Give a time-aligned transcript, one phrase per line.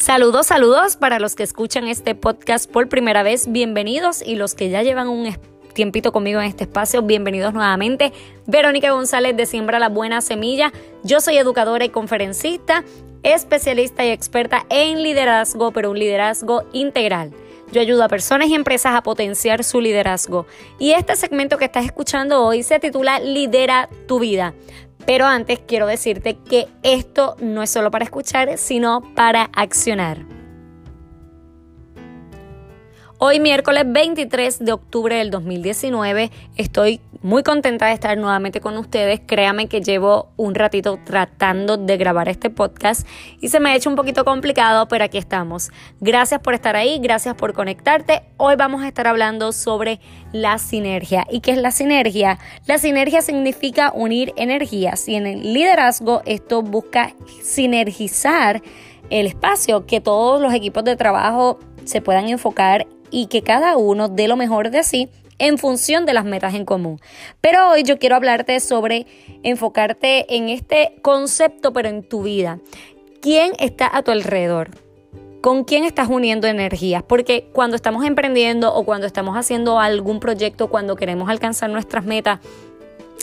[0.00, 4.70] Saludos, saludos para los que escuchan este podcast por primera vez, bienvenidos y los que
[4.70, 5.36] ya llevan un
[5.74, 8.10] tiempito conmigo en este espacio, bienvenidos nuevamente.
[8.46, 12.82] Verónica González de Siembra la Buena Semilla, yo soy educadora y conferencista,
[13.22, 17.32] especialista y experta en liderazgo, pero un liderazgo integral.
[17.70, 20.46] Yo ayudo a personas y empresas a potenciar su liderazgo.
[20.78, 24.54] Y este segmento que estás escuchando hoy se titula Lidera tu vida.
[25.06, 30.18] Pero antes quiero decirte que esto no es solo para escuchar, sino para accionar.
[33.22, 39.20] Hoy miércoles 23 de octubre del 2019 estoy muy contenta de estar nuevamente con ustedes.
[39.26, 43.06] Créame que llevo un ratito tratando de grabar este podcast
[43.40, 45.70] y se me ha hecho un poquito complicado, pero aquí estamos.
[46.00, 48.22] Gracias por estar ahí, gracias por conectarte.
[48.38, 50.00] Hoy vamos a estar hablando sobre
[50.32, 51.26] la sinergia.
[51.30, 52.38] ¿Y qué es la sinergia?
[52.66, 58.62] La sinergia significa unir energías y en el liderazgo esto busca sinergizar
[59.10, 64.08] el espacio, que todos los equipos de trabajo se puedan enfocar y que cada uno
[64.08, 65.08] dé lo mejor de sí
[65.40, 67.00] en función de las metas en común.
[67.40, 69.06] Pero hoy yo quiero hablarte sobre
[69.42, 72.60] enfocarte en este concepto, pero en tu vida.
[73.20, 74.70] ¿Quién está a tu alrededor?
[75.40, 77.02] ¿Con quién estás uniendo energías?
[77.02, 82.40] Porque cuando estamos emprendiendo o cuando estamos haciendo algún proyecto, cuando queremos alcanzar nuestras metas,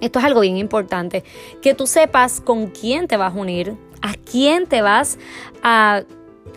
[0.00, 1.22] esto es algo bien importante,
[1.62, 5.18] que tú sepas con quién te vas a unir, a quién te vas
[5.62, 6.02] a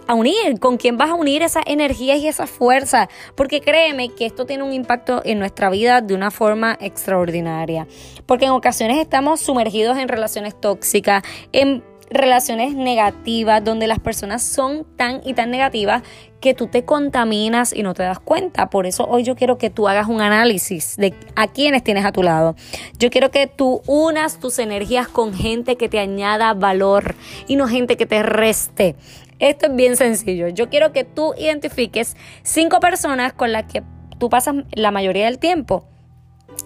[0.07, 4.25] a unir, con quién vas a unir esa energía y esa fuerza, porque créeme que
[4.25, 7.87] esto tiene un impacto en nuestra vida de una forma extraordinaria,
[8.25, 14.85] porque en ocasiones estamos sumergidos en relaciones tóxicas, en relaciones negativas, donde las personas son
[14.95, 16.03] tan y tan negativas
[16.39, 18.69] que tú te contaminas y no te das cuenta.
[18.69, 22.11] Por eso hoy yo quiero que tú hagas un análisis de a quienes tienes a
[22.11, 22.55] tu lado.
[22.99, 27.15] Yo quiero que tú unas tus energías con gente que te añada valor
[27.47, 28.95] y no gente que te reste.
[29.39, 30.47] Esto es bien sencillo.
[30.49, 33.83] Yo quiero que tú identifiques cinco personas con las que
[34.19, 35.87] tú pasas la mayoría del tiempo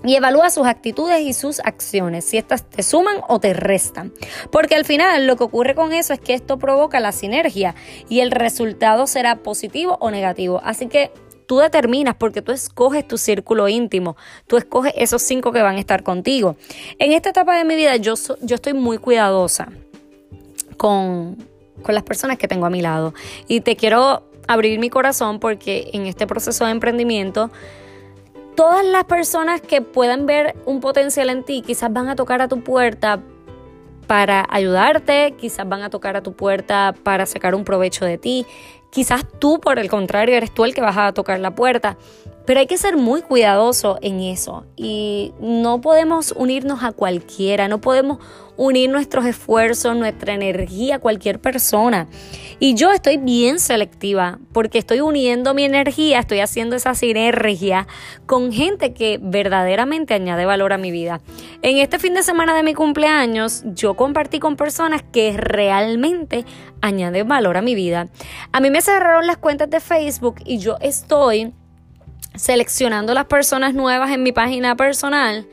[0.03, 4.13] y evalúa sus actitudes y sus acciones, si estas te suman o te restan.
[4.51, 7.75] Porque al final lo que ocurre con eso es que esto provoca la sinergia
[8.09, 10.61] y el resultado será positivo o negativo.
[10.63, 11.11] Así que
[11.47, 14.17] tú determinas porque tú escoges tu círculo íntimo,
[14.47, 16.57] tú escoges esos cinco que van a estar contigo.
[16.99, 19.69] En esta etapa de mi vida yo, yo estoy muy cuidadosa
[20.77, 21.37] con
[21.81, 23.13] con las personas que tengo a mi lado.
[23.47, 27.51] Y te quiero abrir mi corazón porque en este proceso de emprendimiento,
[28.55, 32.47] todas las personas que puedan ver un potencial en ti quizás van a tocar a
[32.47, 33.21] tu puerta
[34.07, 38.45] para ayudarte, quizás van a tocar a tu puerta para sacar un provecho de ti,
[38.89, 41.97] quizás tú por el contrario eres tú el que vas a tocar la puerta.
[42.45, 47.81] Pero hay que ser muy cuidadoso en eso y no podemos unirnos a cualquiera, no
[47.81, 48.19] podemos
[48.57, 52.07] unir nuestros esfuerzos, nuestra energía a cualquier persona.
[52.59, 57.87] Y yo estoy bien selectiva porque estoy uniendo mi energía, estoy haciendo esa sinergia
[58.25, 61.21] con gente que verdaderamente añade valor a mi vida.
[61.61, 66.45] En este fin de semana de mi cumpleaños, yo compartí con personas que realmente
[66.81, 68.09] añaden valor a mi vida.
[68.51, 71.53] A mí me cerraron las cuentas de Facebook y yo estoy
[72.35, 75.47] seleccionando las personas nuevas en mi página personal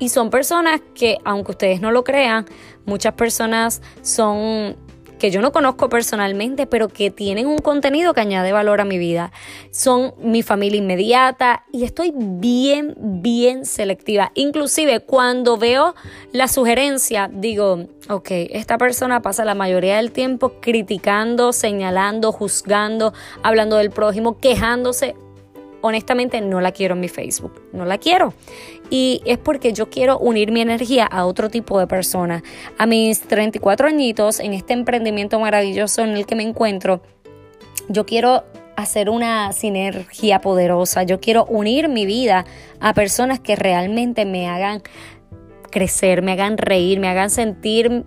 [0.00, 2.46] y son personas que, aunque ustedes no lo crean,
[2.86, 4.76] muchas personas son
[5.20, 8.96] que yo no conozco personalmente, pero que tienen un contenido que añade valor a mi
[8.96, 9.30] vida.
[9.70, 14.32] Son mi familia inmediata y estoy bien, bien selectiva.
[14.34, 15.94] Inclusive cuando veo
[16.32, 23.12] la sugerencia, digo, ok, esta persona pasa la mayoría del tiempo criticando, señalando, juzgando,
[23.42, 25.14] hablando del prójimo, quejándose
[25.80, 28.34] honestamente no la quiero en mi Facebook, no la quiero.
[28.90, 32.42] Y es porque yo quiero unir mi energía a otro tipo de persona.
[32.78, 37.02] A mis 34 añitos, en este emprendimiento maravilloso en el que me encuentro,
[37.88, 38.44] yo quiero
[38.76, 42.46] hacer una sinergia poderosa, yo quiero unir mi vida
[42.80, 44.82] a personas que realmente me hagan
[45.70, 48.04] crecer, me hagan reír, me hagan sentir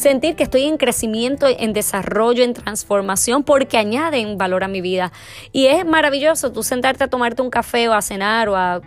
[0.00, 5.12] sentir que estoy en crecimiento, en desarrollo, en transformación, porque añaden valor a mi vida.
[5.52, 8.80] Y es maravilloso tú sentarte a tomarte un café o a cenar o a,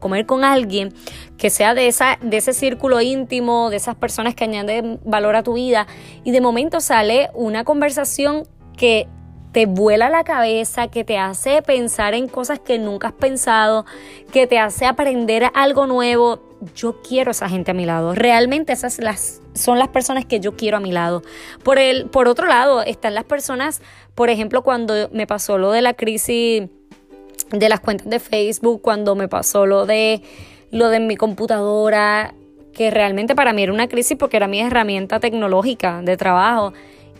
[0.00, 0.94] comer con alguien
[1.36, 5.42] que sea de, esa, de ese círculo íntimo, de esas personas que añaden valor a
[5.42, 5.86] tu vida,
[6.24, 8.44] y de momento sale una conversación
[8.78, 9.08] que
[9.54, 13.86] te vuela la cabeza, que te hace pensar en cosas que nunca has pensado,
[14.32, 16.40] que te hace aprender algo nuevo.
[16.74, 18.14] Yo quiero esa gente a mi lado.
[18.14, 21.22] Realmente esas las, son las personas que yo quiero a mi lado.
[21.62, 23.82] Por, el, por otro lado, están las personas,
[24.14, 26.68] por ejemplo, cuando me pasó lo de la crisis
[27.50, 30.22] de las cuentas de Facebook, cuando me pasó lo de
[30.70, 32.34] lo de mi computadora,
[32.72, 36.72] que realmente para mí era una crisis porque era mi herramienta tecnológica de trabajo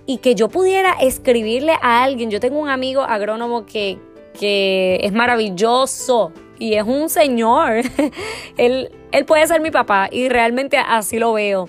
[0.06, 2.30] y que yo pudiera escribirle a alguien.
[2.30, 3.98] Yo tengo un amigo agrónomo que,
[4.38, 7.82] que es maravilloso y es un señor.
[8.56, 11.68] él, él puede ser mi papá y realmente así lo veo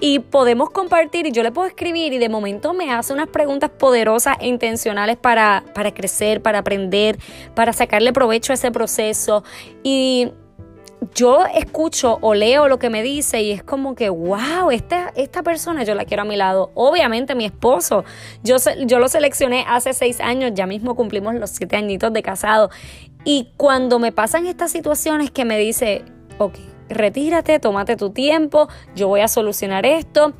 [0.00, 3.70] y podemos compartir y yo le puedo escribir y de momento me hace unas preguntas
[3.70, 7.18] poderosas e intencionales para, para crecer, para aprender,
[7.54, 9.44] para sacarle provecho a ese proceso.
[9.82, 10.32] Y
[11.14, 15.42] yo escucho o leo lo que me dice y es como que, wow, esta, esta
[15.42, 16.70] persona yo la quiero a mi lado.
[16.74, 18.04] Obviamente mi esposo,
[18.42, 22.70] yo, yo lo seleccioné hace seis años, ya mismo cumplimos los siete añitos de casado.
[23.24, 26.04] Y cuando me pasan estas situaciones que me dice,
[26.38, 26.54] ok,
[26.90, 30.34] retírate, tómate tu tiempo, yo voy a solucionar esto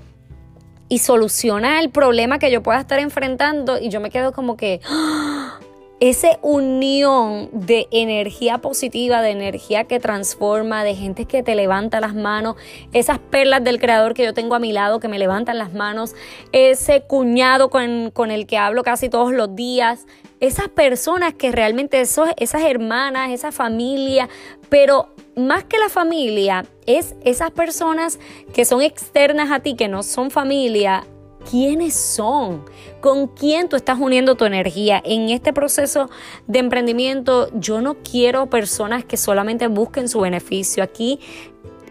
[0.89, 4.81] y soluciona el problema que yo pueda estar enfrentando y yo me quedo como que
[4.87, 5.60] ¡ah!
[6.01, 12.15] Esa unión de energía positiva, de energía que transforma, de gente que te levanta las
[12.15, 12.57] manos,
[12.95, 16.15] esas perlas del creador que yo tengo a mi lado que me levantan las manos,
[16.53, 20.07] ese cuñado con, con el que hablo casi todos los días,
[20.41, 24.31] esas personas que realmente son esas hermanas, esa familia,
[24.71, 28.19] pero más que la familia, es esas personas
[28.55, 31.05] que son externas a ti, que no son familia,
[31.49, 32.65] quiénes son,
[33.01, 35.01] con quién tú estás uniendo tu energía.
[35.05, 36.11] En este proceso
[36.47, 40.83] de emprendimiento yo no quiero personas que solamente busquen su beneficio.
[40.83, 41.21] Aquí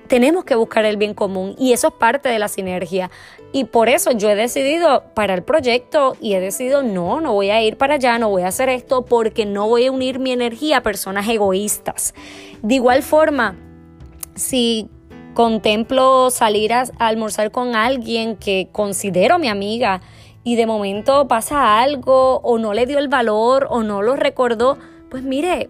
[0.07, 3.11] tenemos que buscar el bien común y eso es parte de la sinergia.
[3.51, 7.51] Y por eso yo he decidido para el proyecto y he decidido no, no voy
[7.51, 10.31] a ir para allá, no voy a hacer esto porque no voy a unir mi
[10.31, 12.13] energía a personas egoístas.
[12.61, 13.55] De igual forma,
[14.35, 14.89] si
[15.39, 20.01] contemplo salir a, almorzar con alguien que considero mi amiga
[20.43, 24.77] y de momento pasa algo o no le dio el valor o no lo recordó,
[25.09, 25.69] pues mire,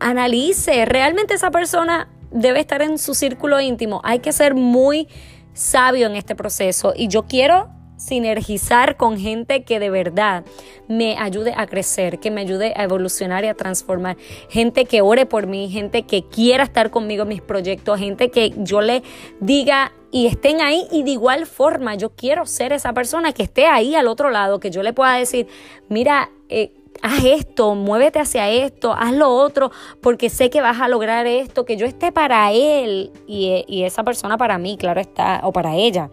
[0.00, 4.00] analice, realmente esa persona debe estar en su círculo íntimo.
[4.02, 5.06] Hay que ser muy
[5.52, 7.68] sabio en este proceso y yo quiero
[7.98, 10.44] sinergizar con gente que de verdad
[10.88, 14.16] me ayude a crecer, que me ayude a evolucionar y a transformar.
[14.48, 18.54] Gente que ore por mí, gente que quiera estar conmigo en mis proyectos, gente que
[18.56, 19.02] yo le
[19.40, 23.66] diga y estén ahí y de igual forma yo quiero ser esa persona que esté
[23.66, 25.46] ahí al otro lado, que yo le pueda decir,
[25.88, 26.72] mira, eh,
[27.02, 31.64] haz esto, muévete hacia esto, haz lo otro, porque sé que vas a lograr esto,
[31.64, 35.76] que yo esté para él y, y esa persona para mí, claro está, o para
[35.76, 36.10] ella.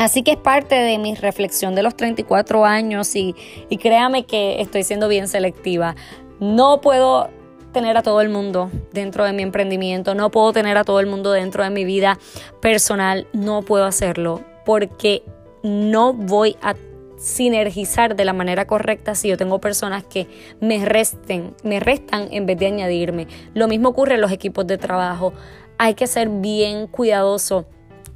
[0.00, 3.36] Así que es parte de mi reflexión de los 34 años y,
[3.68, 5.94] y créame que estoy siendo bien selectiva.
[6.38, 7.28] No puedo
[7.74, 11.06] tener a todo el mundo dentro de mi emprendimiento, no puedo tener a todo el
[11.06, 12.18] mundo dentro de mi vida
[12.62, 15.22] personal, no puedo hacerlo porque
[15.62, 16.76] no voy a
[17.18, 20.26] sinergizar de la manera correcta si yo tengo personas que
[20.62, 23.26] me resten, me restan en vez de añadirme.
[23.52, 25.34] Lo mismo ocurre en los equipos de trabajo.
[25.76, 27.66] Hay que ser bien cuidadoso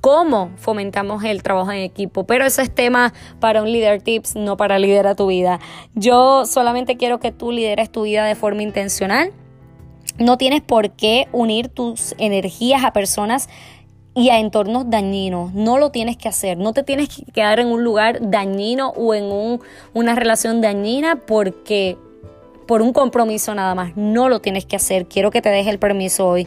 [0.05, 2.25] cómo fomentamos el trabajo en equipo.
[2.25, 5.61] Pero eso es tema para un líder tips, no para liderar tu vida.
[5.95, 9.33] Yo solamente quiero que tú lideres tu vida de forma intencional.
[10.19, 13.49] No tienes por qué unir tus energías a personas
[14.15, 15.55] y a entornos dañinos.
[15.55, 16.59] No lo tienes que hacer.
[16.59, 19.59] No te tienes que quedar en un lugar dañino o en
[19.95, 21.97] una relación dañina porque
[22.67, 23.97] por un compromiso nada más.
[23.97, 25.07] No lo tienes que hacer.
[25.07, 26.47] Quiero que te deje el permiso hoy.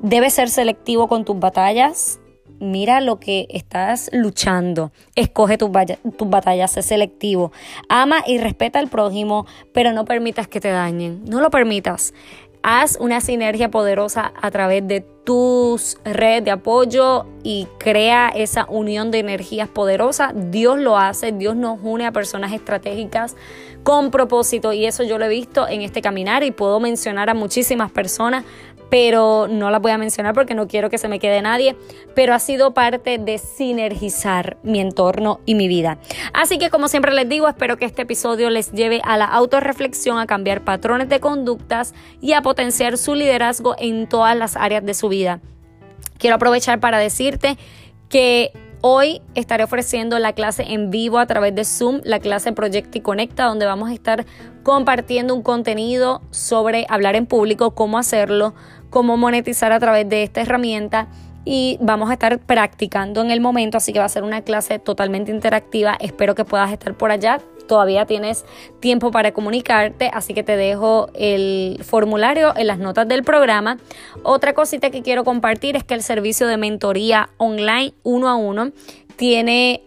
[0.00, 2.20] Debes ser selectivo con tus batallas.
[2.60, 4.92] Mira lo que estás luchando.
[5.14, 7.52] Escoge tus, batallas, sé selectivo.
[7.88, 11.22] Ama y respeta al prójimo, pero no permitas que te dañen.
[11.26, 12.14] No lo permitas.
[12.62, 19.10] Haz una sinergia poderosa a través de tus redes de apoyo y crea esa unión
[19.10, 20.32] de energías poderosas.
[20.34, 23.36] Dios lo hace, Dios nos une a personas estratégicas
[23.82, 27.34] con propósito y eso yo lo he visto en este caminar y puedo mencionar a
[27.34, 28.44] muchísimas personas
[28.90, 31.76] pero no las voy a mencionar porque no quiero que se me quede nadie,
[32.14, 35.98] pero ha sido parte de sinergizar mi entorno y mi vida.
[36.32, 40.18] Así que como siempre les digo, espero que este episodio les lleve a la autorreflexión,
[40.18, 44.94] a cambiar patrones de conductas y a potenciar su liderazgo en todas las áreas de
[44.94, 45.40] su vida.
[46.18, 47.58] Quiero aprovechar para decirte
[48.08, 48.52] que
[48.86, 53.00] Hoy estaré ofreciendo la clase en vivo a través de Zoom, la clase Proyecta y
[53.00, 54.26] Conecta, donde vamos a estar
[54.62, 58.52] compartiendo un contenido sobre hablar en público, cómo hacerlo,
[58.90, 61.08] cómo monetizar a través de esta herramienta
[61.46, 64.78] y vamos a estar practicando en el momento, así que va a ser una clase
[64.78, 65.96] totalmente interactiva.
[65.98, 67.40] Espero que puedas estar por allá.
[67.66, 68.44] Todavía tienes
[68.80, 73.78] tiempo para comunicarte, así que te dejo el formulario en las notas del programa.
[74.22, 78.72] Otra cosita que quiero compartir es que el servicio de mentoría online uno a uno
[79.16, 79.82] tiene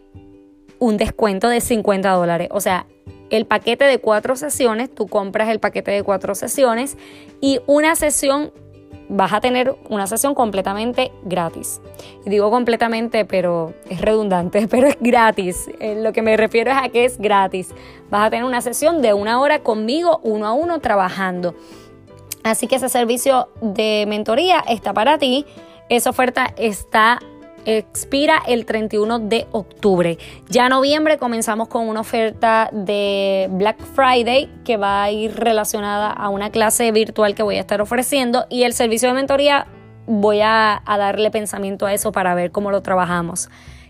[0.80, 2.50] un descuento de 50 dólares.
[2.52, 2.86] O sea,
[3.30, 6.98] el paquete de cuatro sesiones, tú compras el paquete de cuatro sesiones
[7.42, 8.52] y una sesión
[9.10, 11.82] vas a tener una sesión completamente gratis.
[12.26, 15.70] Y digo completamente, pero es redundante, pero es gratis.
[15.80, 17.74] Eh, lo que me refiero es a que es gratis.
[18.10, 21.56] Vas a tener una sesión de una hora conmigo, uno a uno, trabajando.
[22.44, 25.46] Así que ese servicio de mentoría está para ti.
[25.90, 27.20] Esa oferta está
[27.68, 30.18] expira el 31 de octubre.
[30.50, 36.30] Ya noviembre comenzamos con una oferta de Black Friday que va a ir relacionada a
[36.30, 39.68] una clase virtual que voy a estar ofreciendo y el servicio de mentoría
[40.06, 43.50] voy a, darle pensamiento a eso para ver cómo lo trabajamos.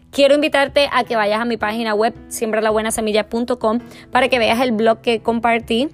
[0.10, 3.80] Quiero invitarte a que vayas a mi página web siembralabuenasemilla.com
[4.12, 5.90] para que veas el blog que compartí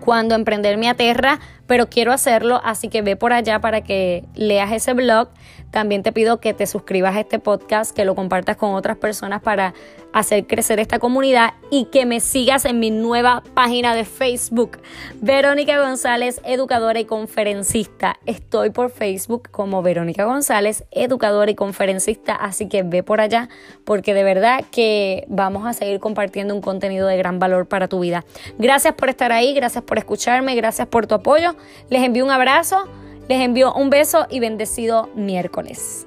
[0.00, 4.72] cuando emprender mi aterra pero quiero hacerlo, así que ve por allá para que leas
[4.72, 5.28] ese blog.
[5.70, 9.42] También te pido que te suscribas a este podcast, que lo compartas con otras personas
[9.42, 9.74] para
[10.12, 14.78] hacer crecer esta comunidad y que me sigas en mi nueva página de Facebook,
[15.20, 18.16] Verónica González, educadora y conferencista.
[18.24, 23.50] Estoy por Facebook como Verónica González, educadora y conferencista, así que ve por allá
[23.84, 28.00] porque de verdad que vamos a seguir compartiendo un contenido de gran valor para tu
[28.00, 28.24] vida.
[28.58, 31.55] Gracias por estar ahí, gracias por escucharme, gracias por tu apoyo.
[31.90, 32.88] Les envío un abrazo,
[33.28, 36.06] les envío un beso y bendecido miércoles.